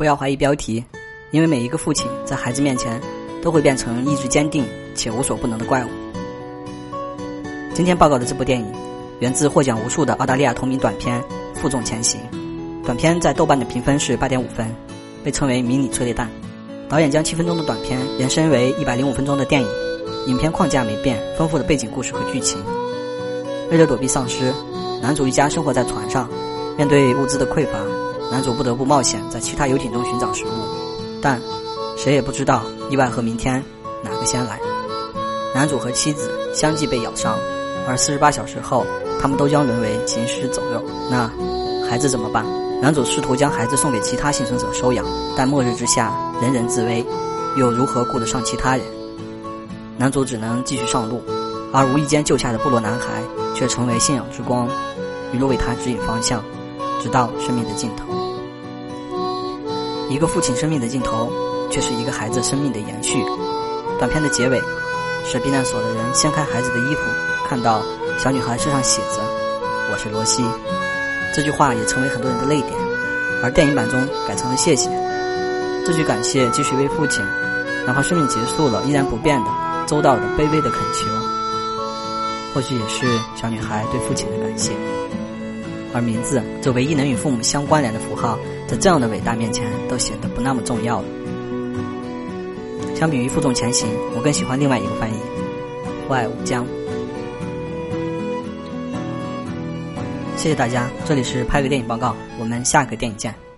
[0.00, 0.82] 不要怀疑标题，
[1.30, 2.98] 因为每一个父亲在孩子面前
[3.42, 5.88] 都会变成意志坚定且无所不能的怪物。
[7.74, 8.66] 今天报告的这部电影，
[9.18, 11.20] 源自获奖无数的澳大利亚同名短片
[11.54, 12.18] 《负重前行》。
[12.82, 14.74] 短片在豆瓣的评分是八点五分，
[15.22, 16.30] 被称为“迷你催泪弹”。
[16.88, 19.68] 导演将七分钟的短片延伸为一百零五分钟的电影，
[20.28, 22.58] 影片框架没变，丰富的背景故事和剧情。
[23.70, 24.50] 为了躲避丧尸，
[25.02, 26.26] 男主一家生活在船上，
[26.78, 27.78] 面对物资的匮乏，
[28.30, 30.48] 男主不得不冒险在其他游艇中寻找食物，
[31.20, 31.40] 但
[31.96, 33.62] 谁也不知道意外和明天
[34.04, 34.60] 哪个先来。
[35.52, 37.36] 男主和妻子相继被咬伤，
[37.88, 38.86] 而四十八小时后，
[39.20, 40.80] 他们都将沦为行尸走肉。
[41.10, 41.28] 那
[41.88, 42.46] 孩子怎么办？
[42.80, 45.04] 男主试图将孩子送给其他幸存者收养，
[45.36, 47.04] 但末日之下人人自危，
[47.56, 48.86] 又如何顾得上其他人？
[49.98, 51.20] 男主只能继续上路，
[51.72, 53.22] 而无意间救下的部落男孩
[53.54, 54.68] 却成为信仰之光，
[55.34, 56.42] 一路为他指引方向，
[57.00, 58.04] 直到生命的尽头。
[60.08, 61.30] 一个父亲生命的尽头，
[61.70, 63.24] 却是一个孩子生命的延续。
[63.98, 64.60] 短片的结尾，
[65.24, 67.00] 是避难所的人掀开孩子的衣服，
[67.46, 67.80] 看到
[68.18, 69.22] 小女孩身上写着
[69.92, 70.44] “我是罗西”。
[71.34, 72.72] 这句话也成为很多人的泪点，
[73.42, 74.90] 而电影版中改成了“谢谢”。
[75.86, 77.24] 这句感谢继续为父亲，
[77.86, 79.50] 哪怕生命结束了依然不变的
[79.86, 81.06] 周到的卑微的恳求，
[82.52, 84.72] 或许也是小女孩对父亲的感谢。
[85.92, 91.06] 而名字这唯一能与父母相关联的符号，在这样的伟大面前都显得不那么重要了。
[92.94, 95.14] 相比于负重前行，我更喜欢另外一个翻译
[96.06, 96.66] “父爱无疆”。
[100.36, 103.49] 谢谢大家，这里是拍个电影报告，我们下个电影见。